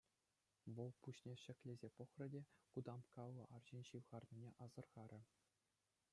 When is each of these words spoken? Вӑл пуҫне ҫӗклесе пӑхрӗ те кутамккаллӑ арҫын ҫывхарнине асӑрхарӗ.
Вӑл 0.77 0.91
пуҫне 1.07 1.33
ҫӗклесе 1.41 1.89
пӑхрӗ 1.99 2.25
те 2.55 2.65
кутамккаллӑ 2.79 3.43
арҫын 3.59 3.83
ҫывхарнине 3.93 4.49
асӑрхарӗ. 4.69 5.19